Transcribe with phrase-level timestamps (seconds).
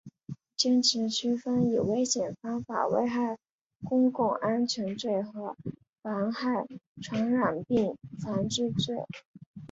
[0.57, 3.37] 坚持区分以危险方法危害
[3.87, 5.55] 公共安全罪和
[6.01, 6.65] 妨害
[7.03, 8.95] 传染病防治罪